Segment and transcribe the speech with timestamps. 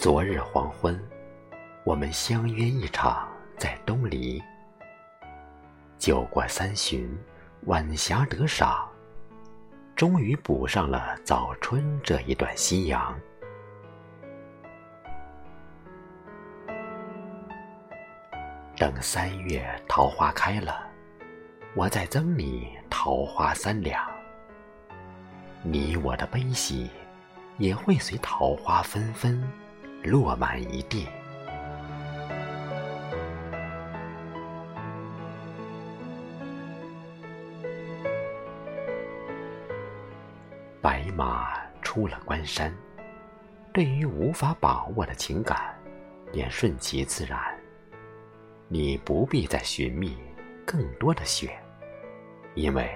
[0.00, 0.98] 昨日黄昏，
[1.84, 3.28] 我们相约一场
[3.58, 4.42] 在东篱。
[5.98, 7.14] 酒过三巡，
[7.66, 8.88] 晚霞得赏，
[9.94, 13.14] 终于补上了早春这一段夕阳。
[18.78, 20.88] 等三月桃花开了，
[21.74, 24.10] 我再赠你桃花三两。
[25.62, 26.88] 你我的悲喜，
[27.58, 29.46] 也会随桃花纷纷
[30.02, 31.06] 落满一地。
[40.80, 42.74] 白马出了关山，
[43.72, 45.78] 对于无法把握的情感，
[46.32, 47.38] 便顺其自然。
[48.68, 50.16] 你不必再寻觅
[50.64, 51.50] 更多的雪，
[52.54, 52.90] 因为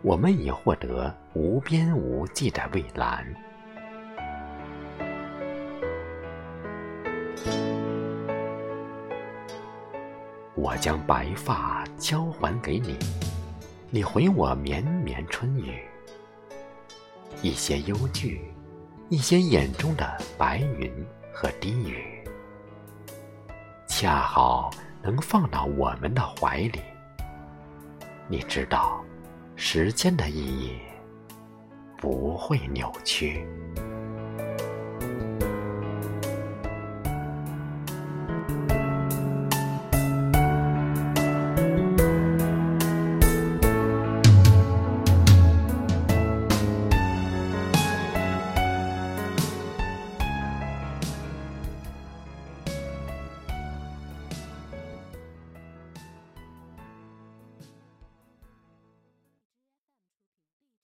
[0.00, 3.26] 我们已获得无边无际的蔚蓝。
[10.54, 12.98] 我将白发交还给你，
[13.90, 15.80] 你回我绵绵春雨。
[17.42, 18.52] 一些忧惧，
[19.08, 20.92] 一些眼中的白云
[21.32, 22.22] 和低语，
[23.86, 24.70] 恰好
[25.02, 26.80] 能放到我们的怀里。
[28.28, 29.02] 你知道，
[29.56, 30.78] 时间的意义
[31.96, 33.46] 不会扭曲。